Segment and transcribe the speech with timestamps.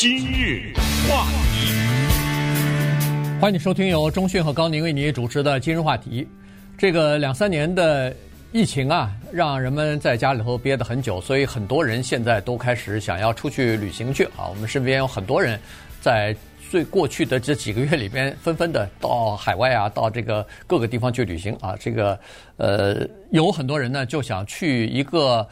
[0.00, 0.72] 今日
[1.10, 1.72] 话题，
[3.40, 6.24] 欢迎收听由中讯和高宁为你主持的今日话题。
[6.78, 8.14] 这个两三年的
[8.52, 14.46] 疫情啊，让人们在家里头憋得很久，所以很多人现在都开始想要出去旅行去啊。
[14.48, 15.58] 我们身边有很多人
[16.00, 16.32] 在
[16.70, 21.74] 最过去的这几个月里边，纷纷的到海外啊，到这个各个地方去旅行啊。
[21.76, 22.16] 这个
[22.56, 25.44] 呃，有很多人呢就想去一个。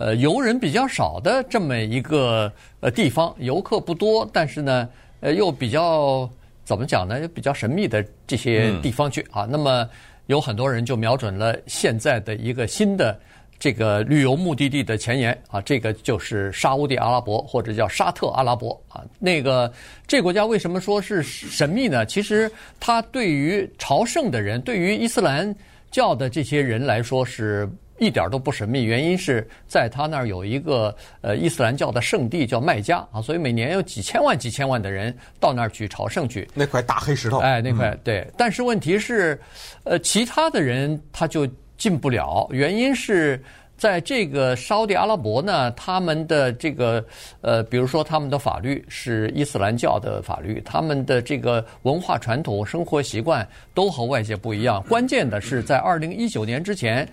[0.00, 2.50] 呃，游人比较少的这么一个
[2.80, 4.88] 呃地方，游客不多，但是呢，
[5.20, 6.26] 呃，又比较
[6.64, 7.20] 怎么讲呢？
[7.20, 9.46] 又比较神秘的这些地方去啊。
[9.46, 9.86] 那么
[10.28, 13.20] 有很多人就瞄准了现在的一个新的
[13.58, 19.04] 这个旅游目的地的前沿啊，这个就是沙乌地阿拉伯或者叫沙特阿拉伯啊。
[19.18, 19.70] 那个
[20.06, 22.06] 这个国家为什么说是神秘呢？
[22.06, 25.54] 其实它对于朝圣的人，对于伊斯兰
[25.90, 27.68] 教的这些人来说是。
[28.00, 36.48] 一点都不神秘，原因是在他那儿有一个呃伊斯兰教的圣地叫麦加啊，所以每年有几千万几千万的人到那儿去朝圣去。
[36.54, 38.26] 那块大黑石头，哎，那块对。
[38.38, 39.38] 但是问题是，
[39.84, 43.38] 呃，其他的人他就进不了，原因是
[43.76, 47.04] 在这个沙乌地阿拉伯呢，他们的这个
[47.42, 54.82] 呃，比如说他们的法律是伊斯兰教的法律，他们的这个文化传统、生活习惯都和外界不一样。
[54.88, 57.06] 关键的是在二零一九年之前。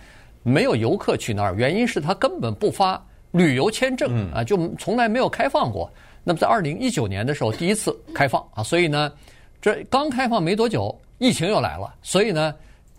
[0.48, 5.92] 没有游客去那儿，原因是他根本不发旅游签证啊，就从来没有开放过。
[6.24, 9.12] 那么在二零一九年的时候第一次开放啊，所以呢，
[9.62, 12.56] 这刚开放没多久，疫情又来了，所以呢，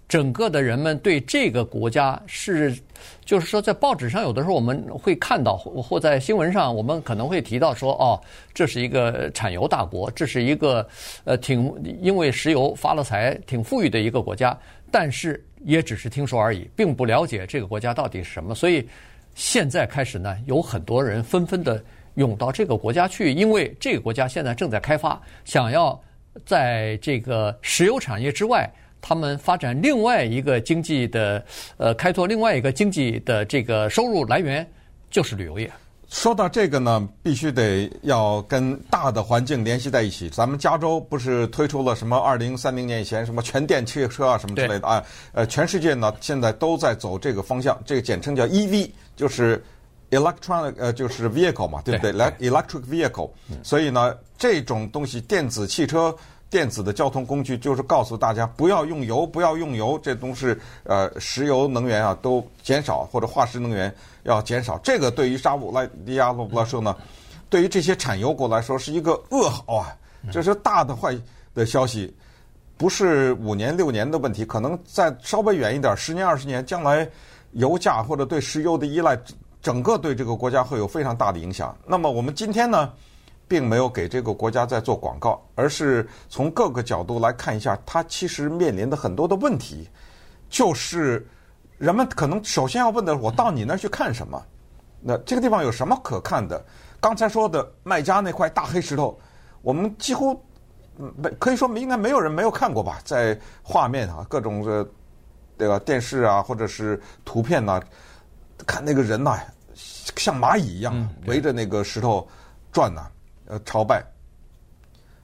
[0.06, 2.76] 整个的人们对这个国家是，
[3.24, 8.20] 就是说在报纸上有的时候我们会看到，或在新闻上我们可能会提到说，哦，
[8.52, 10.86] 这是一个产油大国，这是一个
[11.24, 14.54] 呃挺因为石油发了财、挺富裕的一个国家，
[14.90, 15.42] 但是。
[15.64, 18.54] 也只是听说而已，并不了解这个国家到底是什么。
[18.54, 18.88] 所以
[19.34, 21.82] 现在开始呢，有很多人纷纷的
[22.14, 26.00] 涌到这个国家去，因为这个国家现在正在开发，想要
[26.44, 28.68] 在这个石油产业之外，
[29.00, 31.44] 他们发展另外一个经济的，
[31.76, 34.66] 呃，开拓另外一个经济的这个收入来源，
[35.10, 35.70] 就是旅游业。
[36.08, 40.28] 说到这个呢，必须得要跟大的环境联系在一起。
[40.30, 45.04] 咱们加州不是推出了什么二零三零年以前什么全电汽车啊什么之类的啊？
[45.32, 49.62] 呃，全世界呢现在都在走这个方向，这个简称叫 EV，就是
[50.10, 53.30] electronic 呃就是 vehicle 嘛，对不对来？electric vehicle。
[53.62, 56.14] 所以呢，这种东西电子汽车。
[56.50, 64.78] 电子的交通工具就是告诉大家不要用油，不要用油，这都是呃石油能源啊都减少，或者化石能源要减少。
[64.78, 65.72] 这个对于沙乌
[66.06, 66.96] 地阿拉伯来说呢，
[67.50, 69.94] 对于这些产油国来说是一个噩耗啊，
[70.32, 71.14] 这是大的坏
[71.54, 72.14] 的消息，
[72.76, 77.08] 不是五年六年的问题，可能再稍微远一点，十年二十年，将来
[77.52, 79.18] 油价或者对石油的依赖，
[79.60, 81.76] 整个对这个国家会有非常大的影响。
[81.86, 82.92] 那么我们今天呢，
[83.48, 89.88] 并没有给这个国家在做广告，而是从各个角度来看一下，它其实面临的很多的问题，
[90.50, 91.26] 就是
[91.78, 94.40] 人们可能首先要问的：我到你那儿去看什么？
[95.00, 96.62] 那这个地方有什么可看的？
[97.00, 99.18] 刚才说的卖家那块大黑石头，
[99.62, 100.38] 我们几乎
[101.16, 103.00] 没可以说应该没有人没有看过吧？
[103.04, 104.86] 在画面啊，各种的
[105.56, 107.80] 这个电视啊，或者是图片呐，
[108.66, 109.38] 看那个人呐，
[109.74, 112.28] 像蚂蚁一样围着那个石头
[112.72, 113.08] 转呐。
[113.48, 114.04] 呃，朝拜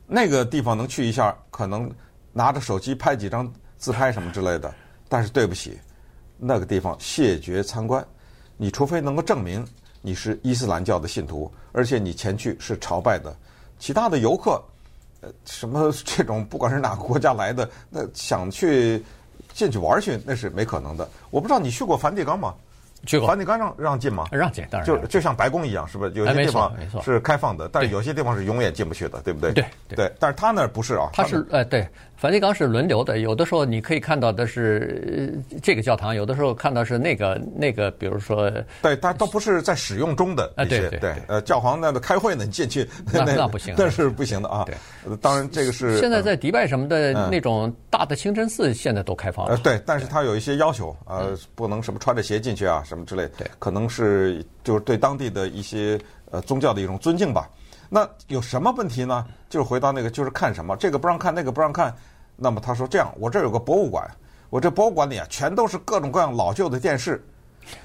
[0.06, 1.90] 那个地方能去一下，可能
[2.32, 4.74] 拿着手机拍几张自拍什么之类的。
[5.08, 5.78] 但是对不起，
[6.38, 8.04] 那个地方谢绝参观。
[8.56, 9.64] 你除非能够证明
[10.00, 13.36] 你是伊斯兰教的信徒，而且你前去是朝拜的，
[13.78, 14.62] 其他的游客，
[15.20, 19.04] 呃，什么这种不管是哪个国家来的，那想去
[19.52, 21.08] 进去玩去，那是没可能的。
[21.30, 22.54] 我不知道你去过梵蒂冈吗？
[23.04, 24.26] 去过，梵蒂冈让让进吗？
[24.32, 26.12] 让进，当然就就像白宫一样，是不是？
[26.12, 26.72] 有些地方
[27.03, 29.53] 是开放的，但是有些地方是永远进不去的，对不对？
[29.53, 30.12] 对对。
[30.19, 31.87] 但是他那儿不是啊，他是呃对。
[32.24, 44.65] 梵蒂冈是轮流的，有的时候你可以看到的是这个教堂，有的时候看到是那个那个，比如说，对，它都不是在使用中的啊，对对对，呃，教皇那个开会呢，你进去那那不行， 那是不行的啊。
[44.65, 44.74] 对，
[45.18, 49.59] 当然这个是现在在迪拜什么的那种大的清真寺，现在都开放了。
[49.59, 56.00] 对，但是它有一些要求，呃，不能什么穿着鞋进去啊，什么之类的，对，可能是就是对当地的一些
[56.30, 57.50] 呃宗教的一种尊敬吧。
[57.91, 59.27] 那有什么问题呢？
[59.50, 61.94] 就是回到那个，就是看什么，这个不让看，那个不让看。
[62.36, 64.09] 那么他说这样，我这儿有个博物馆，
[64.51, 67.25] 我这博物馆里啊，全都是各种各样老旧的电视。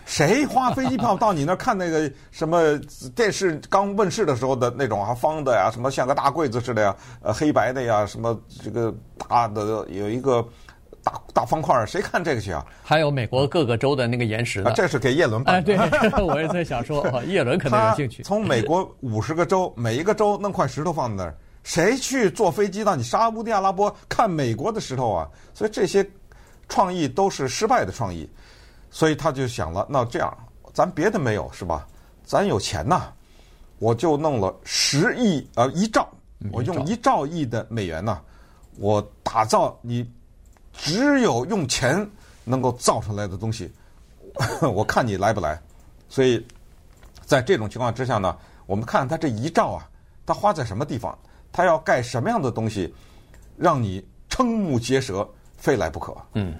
[0.06, 2.78] 谁花飞机票到你那儿看那个什么
[3.16, 8.94] 电视刚问世的时候的那种啊，方的呀，什么像个大柜子似的呀，呃，黑白的呀，什么这个
[9.30, 10.46] 大的有一个
[11.02, 12.66] 大大方块，谁看这个去啊？
[12.84, 15.78] 还有美国各个州的那个岩石这是给叶伦办的。
[15.78, 18.22] 哎，对， 我也在想说，叶伦可能有兴趣。
[18.22, 21.38] 从美国五十个州，每一个州弄块石头放在那儿，
[21.69, 25.30] 谁去坐飞机到你沙乌地阿拉伯看美国的石头啊？
[25.54, 26.04] 所以这些
[26.68, 28.27] 创意都是失败的创意。
[28.89, 30.36] 所以他就想了，那这样，
[30.74, 31.88] 咱别的没有是吧？
[32.25, 33.13] 咱有钱呐，
[33.77, 36.10] 我就弄了十亿呃一兆，
[36.51, 38.19] 我用一兆亿的美元呐，
[38.77, 40.12] 我打造你
[40.74, 42.10] 只有用钱
[42.45, 43.71] 能够造出来的东西，
[44.74, 45.62] 我看你来不来。
[46.10, 46.44] 所以
[47.27, 48.36] 在这种情况之下呢，
[48.66, 49.88] 我们看他这一兆啊，
[50.25, 51.16] 他花在什么地方？
[51.59, 52.94] 他要盖什么样的东西，
[53.57, 55.27] 让你瞠目结舌，
[55.57, 56.15] 非来不可？
[56.35, 56.56] 嗯。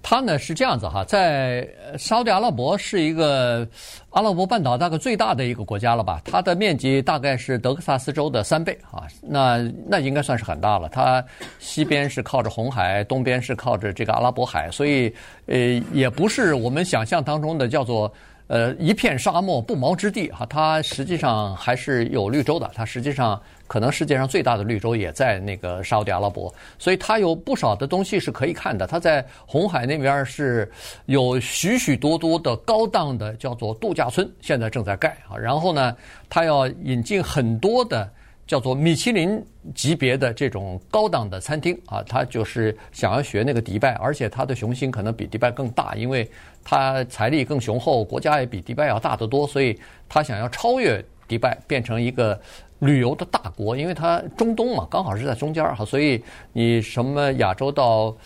[0.00, 3.66] 它呢是这样子哈，在沙特阿拉伯是一个
[4.10, 6.22] 阿拉伯半岛大概最大的一个国家了吧？
[6.24, 9.58] 它的面积大概是德克萨斯州的三倍啊，那
[9.88, 10.88] 那应该算是很大了。
[10.88, 11.24] 它
[11.58, 15.12] 西边是靠着红海，东边是靠着这个阿拉伯海，所以
[15.46, 15.56] 呃
[15.92, 18.12] 也不是我们想象当中的叫做。
[18.52, 22.70] 呃，一片沙漠不毛之地哈，它实际上还是有绿洲的。
[22.74, 28.86] 它实际上可能世界上最大的绿洲也在那个沙特阿拉伯，所以它有不少的东西是可以看的。
[28.86, 30.70] 它在红海那边是
[31.06, 35.34] 有许许多多的高档的叫做度假村，现在正在盖啊。
[35.34, 35.96] 然后呢，
[36.28, 38.06] 它要引进很多的。
[38.46, 39.42] 叫做米其林
[39.74, 46.30] 级别的这种高档的餐厅啊，他就是想要学那个迪拜，而且他的雄心可能比迪拜更大，因为
[46.62, 49.78] 他财力更雄厚，国家也比迪拜要大得多，所以
[50.08, 52.38] 他想要超越迪拜，变成一个
[52.80, 56.22] 旅游的大国，因为它中东嘛，刚好是在中间儿哈，所以
[56.52, 58.16] 你什么亚洲到。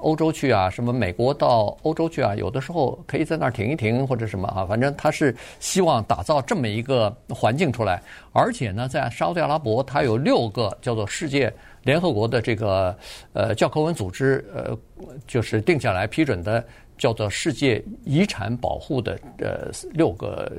[0.00, 8.02] 欧洲去啊，什么美国到欧洲去啊，有的时候可以在那儿停一停或者什么啊，反正他是希望打造这么一个环境出来。
[8.32, 11.52] 而且呢，在沙特阿拉伯，它有六个叫做世界
[11.82, 12.96] 联合国的这个
[13.32, 14.78] 呃教科文组织呃，
[15.26, 16.64] 就是定下来批准的
[16.96, 20.52] 叫做世界遗产保护的呃六个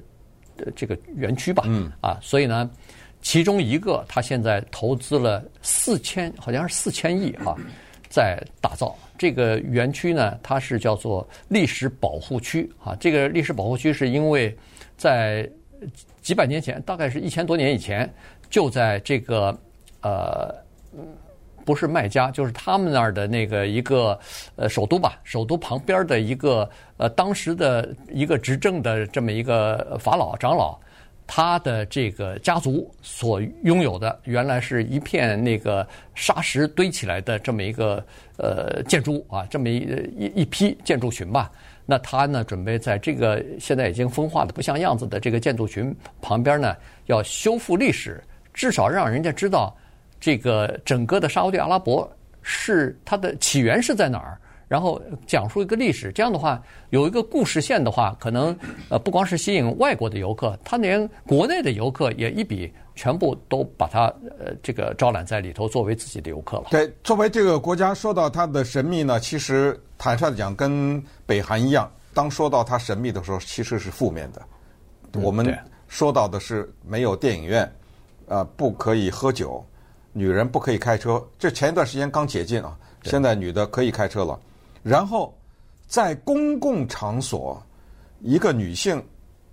[0.75, 1.63] 这个园区吧。
[1.67, 1.91] 嗯。
[2.01, 2.69] 啊，所以呢，
[3.21, 7.55] 其中一个他现在投资了四千，好像是四千亿啊。
[8.09, 12.95] 在打造这个园区呢，它是叫做历史保护区啊。
[12.99, 14.55] 这个历史保护区是因为
[14.97, 15.47] 在
[16.21, 18.11] 几百年前，大概是一千多年以前，
[18.49, 19.57] 就在这个
[20.01, 20.53] 呃，
[21.63, 24.19] 不是麦加，就是他们那儿的那个一个
[24.55, 30.77] 呃首都吧，首都旁边的一个呃当时的一个执政的这么一个法老长老。
[31.31, 38.03] 他的这个家族所拥有的，原来是一片那个沙石堆起来的这么一个
[38.37, 39.77] 呃建筑啊，这么一
[40.17, 41.51] 一一批建筑群吧。
[41.85, 48.19] 那他呢，准备在这个现在已经风化的不像样子的这个建筑群旁边呢，要修复历史，
[48.51, 49.77] 至少让人家知道
[50.19, 52.11] 这个整个的沙乌地阿拉伯
[52.41, 54.35] 是它的起源是在哪儿。
[54.69, 56.61] 然后讲述一个历史，这样的话
[56.91, 58.55] 有一个故事线的话，可能
[58.87, 64.05] 呃不光是吸引外国的游客，他连国内的游客也一笔全部都把它
[64.39, 66.67] 呃这个招揽在里头，作为自己的游客了。
[66.69, 74.41] 对，作为这个国家说到它的神秘呢，其实坦率的讲，跟北韩一样，当说到它神秘的时候，其实是负面的。
[75.19, 75.57] 我们
[75.87, 77.67] 说到的是没有电影院，
[78.27, 79.65] 呃，不可以喝酒，
[80.13, 81.19] 女人不可以开车。
[81.39, 84.39] 这前一段时间刚解禁啊，现在女的可以开车了。
[84.83, 85.37] 然后，
[85.87, 87.61] 在公共场所，
[88.21, 89.03] 一个女性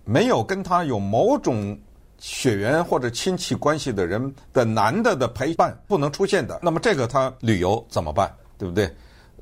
[0.04, 1.78] 没有跟她有某种
[2.18, 6.60] 血缘或者亲戚关系的人的男的的陪伴不能出现的。
[6.62, 8.32] 那么这个她旅游怎么办？
[8.58, 8.90] 对不对？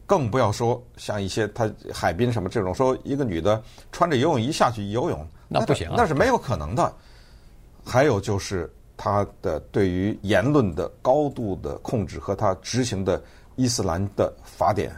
[0.06, 6.92] 更不要说像一些他海滨什么这种，说一个女的穿着游泳衣下去游泳，那不行啊，那是没有可能的。
[7.82, 13.22] 还有就是他的对于言论的高度的控制和他执行的
[13.56, 14.94] 伊斯兰的法典。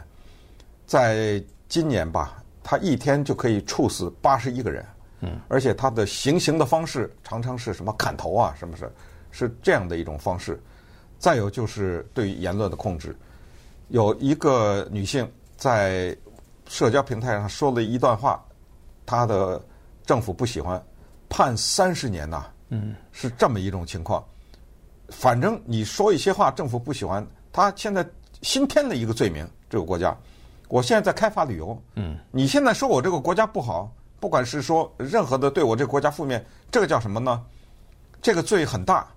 [0.87, 4.85] 在今年吧，他一天就可以处死八十一个人，
[5.19, 8.89] 嗯，而且他的行刑的方式常常是什么砍头啊，什么是
[9.29, 10.59] 是这样的一种方式。
[11.19, 13.13] 再有就是对于言论的控制，
[13.89, 16.15] 有一个女性在
[16.67, 18.41] 社交平台上说了一段话，
[19.05, 19.61] 她的
[20.05, 20.81] 政府不喜欢，
[21.27, 24.23] 判三十年呐，嗯，是这么一种情况。
[25.09, 28.07] 反正你说一些话，政府不喜欢，他现在
[28.41, 30.15] 新添了一个罪名，这个国家。
[30.67, 37.43] 我现在在开发旅游，嗯，你现在说我这个国家不好，不管是说任何的对我这个国家负面，这个叫什么呢？
[38.21, 39.07] 这个罪很大，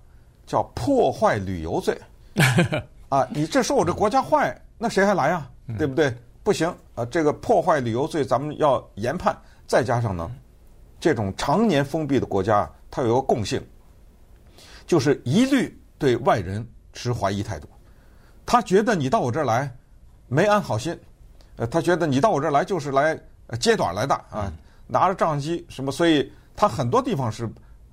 [0.45, 1.99] 叫破坏旅游罪。
[3.09, 5.49] 啊，你这说我这国家坏，那谁还来啊？
[5.77, 6.15] 对不对？
[6.43, 9.37] 不行啊，这个破坏旅游罪咱们要严判。
[9.67, 10.31] 再加上呢，
[10.99, 13.61] 这种常年封闭的国家，它有一个共性，
[14.87, 17.67] 就是一律对外人持怀疑态度。
[18.45, 19.73] 他觉得你到我这儿来，
[20.27, 20.97] 没安好心。
[21.61, 23.15] 呃，他觉得你到我这儿来就是来
[23.59, 24.51] 揭短来的啊，
[24.87, 27.47] 拿着照相机什么，所以他很多地方是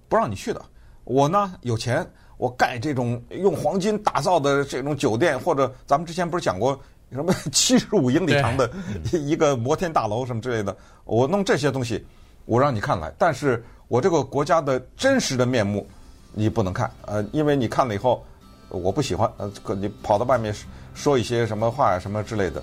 [0.09, 0.63] 不让你去的。
[1.05, 2.07] 我呢有钱，
[2.39, 6.81] 我盖这种用黄金打造的这种酒店，或者咱们之前不是讲过
[7.13, 8.71] 什么 七十五英里长的
[9.13, 12.03] 一个摩天大楼什么之类的，我弄这些东西，
[12.47, 15.87] 我让你看来，但是我这个国家的真实的面目
[16.33, 18.25] 你不能看，呃，因为你看了以后
[18.71, 20.55] 我不喜欢，呃，可你跑到外面
[20.95, 22.63] 说一些什么话呀什么之类的。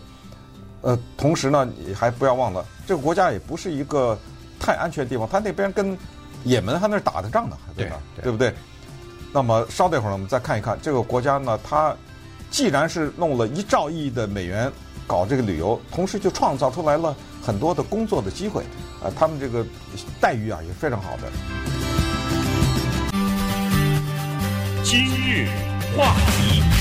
[0.85, 4.15] 呃，同时呢，你还不要忘了，这个国家也不是一个
[4.59, 5.97] 太安全的地方，他那边跟
[6.43, 7.97] 也门还那打着仗呢，对吧？
[8.15, 8.53] 对，对不对？
[9.33, 11.95] 那么稍等一会儿，我们再看一看这个国家呢，它
[12.51, 14.71] 既然是弄了一兆亿的美元
[15.07, 18.61] 搞这个旅游，同时就创造出来了很多的工作的机会，
[19.01, 19.65] 啊、呃，他们这个
[20.21, 21.23] 待遇啊也非常好的。
[24.83, 25.47] 今日
[25.97, 26.74] 话题。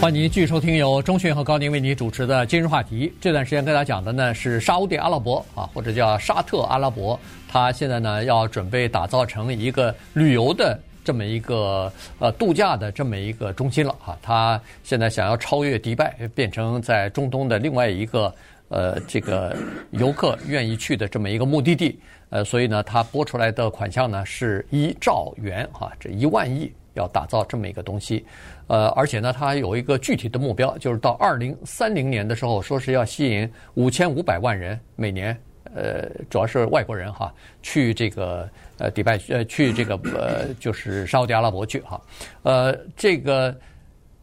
[0.00, 3.12] 欢迎您继续收听由钟迅和高宁为您主持的今日话题。
[3.20, 14.16] 这段时间跟大家讲的呢是沙乌地阿拉伯啊，或者叫沙特阿拉伯，它现在呢要准备打造成一个旅游的这么一个呃度假的这么一个中心了啊。
[14.22, 18.32] 它现在想要超越迪拜，变成在中东的另外一个
[18.68, 19.56] 呃这个
[19.90, 21.98] 游客愿意去的这么一个目的地。
[22.30, 26.72] 呃，所以呢，它拨出来的款项呢是一兆元哈，这一万亿。
[26.98, 28.24] 要打造这么一个东西，
[28.66, 35.34] 呃，而且呢，它有一个具体的目标，就是到二零三零年的时候，说是要吸引五千五百万人每年，
[35.74, 42.00] 呃，主要是外国人哈，去这个呃迪拜呃去这个呃就是沙乌地阿拉伯去哈，
[42.42, 43.56] 呃，这个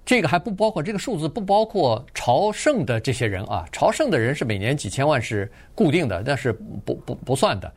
[0.05, 7.71] 这个还不包括这个数字不包括朝圣的这些人啊，朝圣的人是每年几千万是固定的，但是不不不算的，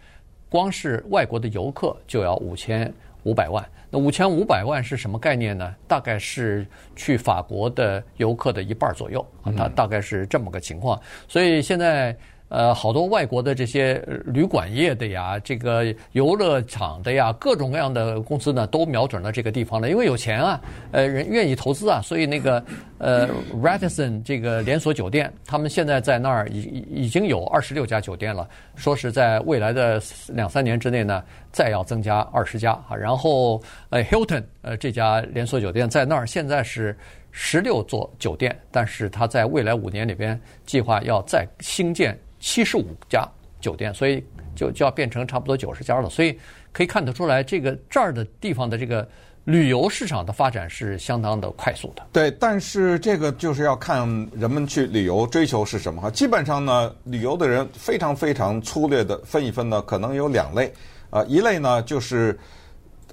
[0.51, 2.93] 光是外国的游客就要五千
[3.25, 3.65] 五百万。
[3.91, 5.75] 那五千五百万是什么概念呢？
[5.87, 11.01] 大概是去法国的游客的一半左右啊，它大概是这么个情况。
[11.27, 12.17] 所以现在。
[12.49, 20.61] 呃，好多外国的这些旅馆业的呀，这个游乐场的呀，各种各样的公司呢，都瞄准了这个地方了，因为有钱啊，
[20.93, 22.65] 呃，人愿意投资啊，所以那个
[22.97, 23.29] 呃
[23.63, 36.97] ，Radisson 这个连锁酒店，他们现在在那儿已已经有二十六家酒店了，说是在未来的两三年之内呢，再要增加二十家啊，然后呃，Hilton 呃这家连锁酒店在那儿现在是
[37.31, 42.19] 十六座酒店，但是它在未来五年里边计划要再兴建。
[42.41, 43.27] 七十五家
[43.61, 46.09] 酒店，所以就就要变成差不多九十家了。
[46.09, 46.39] 所以
[46.73, 49.09] 可以看得出来，这个这儿的地方的这个
[49.45, 52.07] 旅游市场的发展是相当的快速的。
[52.13, 56.11] 对，但是这个就是要看人们去旅游追求是什么哈。
[56.11, 60.73] 基本上呢，旅游的人非常非常粗略的分一分呢，可能有两类。
[61.11, 62.39] 啊，一类呢就是，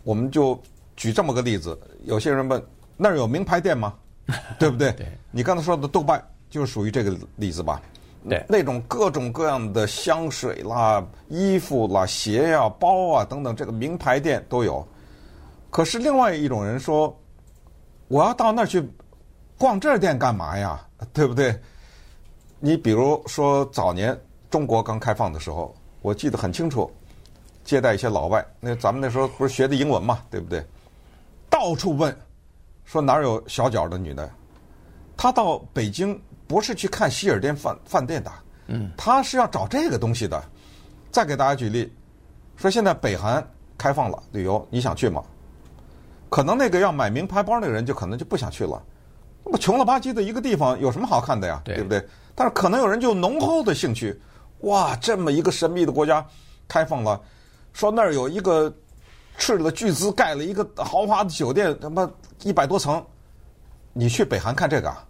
[0.03, 0.61] 我们就
[0.97, 2.61] 举这么个例子，有些人问
[2.97, 3.93] 那儿有名牌店吗？
[4.59, 4.91] 对不对？
[4.91, 5.07] 对。
[5.31, 7.81] 你刚才说的豆瓣就是属于这个例子吧？
[8.27, 14.85] 对，那种各种各样的香水啦、衣服啦、鞋呀、包啊等等，这个名牌店都有。
[15.69, 17.15] 可是另外一种人说，
[18.07, 18.83] 我要到那儿去
[19.59, 20.83] 逛这店干嘛呀？
[21.13, 21.55] 对不对？
[22.59, 26.89] 你比如说早年中国刚开放的时候，我记得很清楚，
[27.63, 30.65] 接待一些老外，那咱们那时候不是学的英文嘛，对不对？
[31.47, 32.15] 到处问，
[32.85, 34.27] 说哪有小脚的女的？
[35.15, 36.19] 他到北京。
[36.47, 38.31] 不是去看希尔顿饭饭店的，
[38.67, 40.43] 嗯，他是要找这个东西的。
[41.11, 41.91] 再给大家举例，
[42.57, 43.45] 说现在北韩
[43.77, 45.23] 开放了旅游，你想去吗？
[46.29, 48.83] 可能那个要买名牌包那个人就可能就不想去了。
[49.45, 51.61] 那么穷了吧唧的一个地方有什么好看的呀？
[51.63, 52.05] 对，对不对？
[52.33, 54.19] 但是可能有人就浓厚的兴趣，
[54.61, 56.25] 哇，这么一个神秘的国家
[56.67, 57.21] 开放了，
[57.71, 58.73] 说那儿有一个
[59.37, 62.09] 斥了巨资盖了一个豪华的酒店，他妈
[62.43, 63.01] 一百多层，
[63.93, 65.05] 你去北韩看这个啊，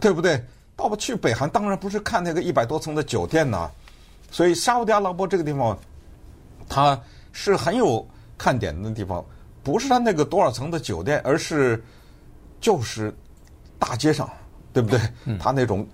[0.00, 0.44] 对不对？
[0.76, 3.70] 到不去北韩，当然不是看那个一百多层的酒店呐。
[4.30, 5.78] 所以沙乌地阿拉伯这个地方，
[6.68, 7.00] 它
[7.32, 8.04] 是很有
[8.36, 9.24] 看点的地方，
[9.62, 11.82] 不是它那个多少层的酒店，而是
[12.60, 13.14] 就是
[13.78, 14.28] 大街上，
[14.72, 14.98] 对不对？
[15.38, 15.86] 它那种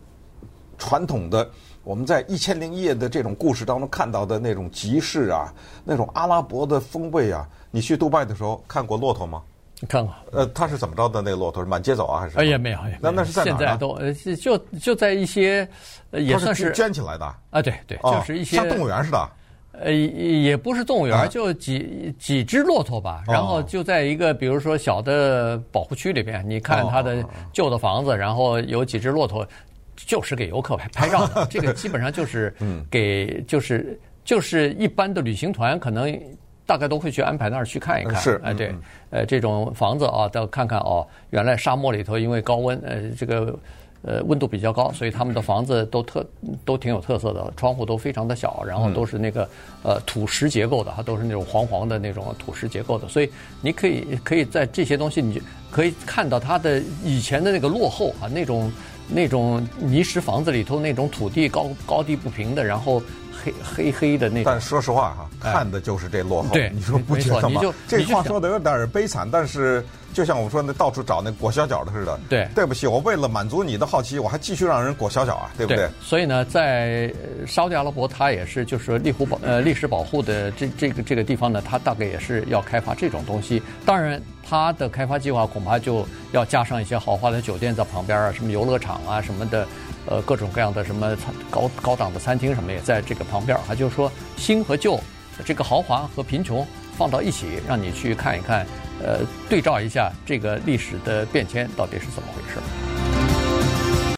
[0.78, 1.50] 传统的，
[1.84, 5.52] 我们在《一千零一夜》的这种故事当中看到的那种集市啊，
[5.84, 7.46] 那种阿拉伯的风味啊。
[7.70, 9.42] 你去杜拜的时候看过骆驼吗？
[9.82, 11.22] 你看看，呃，他是怎么着的？
[11.22, 12.38] 那个骆驼是满街走啊，还是？
[12.38, 13.58] 哎呀，没有，那那是在哪儿？
[13.58, 15.66] 现在都呃，就就在一些，
[16.10, 19.30] 也算是圈起来的啊，对对，就是一些像动物园似的。
[19.72, 23.22] 呃，也不是动物园，就几几只骆驼吧。
[23.26, 29.48] 然后就在一个比如说小的保护区里边，你看它的旧的房子，然后有几只骆驼，
[29.96, 31.46] 就是给游客拍拍照的。
[31.48, 32.54] 这个基本上就是
[32.90, 36.20] 给，就是就是一般的旅行团可能。
[36.66, 38.72] 大概都会去安排那儿去看一看，是，哎，对，
[39.10, 43.58] 呃，这种房子啊，到看看哦，原来沙漠里头因为高温，呃，这个
[44.02, 46.24] 呃温度比较高，所以他们的房子都特
[46.64, 49.48] 都挺有特色的，窗户都非常的小，然后都是那个
[49.82, 53.28] 呃土石结构的，它都是那种黄黄的那种土石结构的，所以
[53.60, 55.40] 你可以可以在这些东西，你就
[55.72, 58.72] 可以看到它的以前的那个落后啊，那种
[59.08, 63.02] 那种泥石房子里头那种土地高高低不平的，然后。
[63.42, 66.48] 黑黑黑的那种，但说实话哈，看的就是这落后。
[66.52, 67.60] 对，你说不觉得吗？
[67.88, 72.18] 这话说的有点悲惨，但是就像我们说那到处找那裹小脚的似的。
[72.28, 75.88] 对，对不起，我为了满足你的好奇，我还继续让人裹小脚啊，对不对？
[76.00, 77.12] 所以呢，在
[77.46, 83.62] 沙特阿拉伯，它也是就是历湖保呃历史保护的这这个这个地方呢，它大概也是要开发这种东西。
[83.86, 89.66] 当然，它的开发计划恐怕就要加上一些豪华的酒店在旁边啊，什么游乐场啊什么的。
[90.10, 91.16] 呃，各种各样的什么
[91.48, 95.00] 高高档的餐厅什么也在这个旁边儿，还就是说新和旧，
[95.44, 96.66] 这个豪华和贫穷
[96.98, 98.66] 放到一起，让你去看一看，
[99.00, 102.89] 呃，对照一下这个历史的变迁到底是怎么回事。